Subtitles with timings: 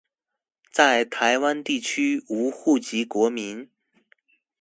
[0.71, 3.69] 在臺灣地區無戶籍國民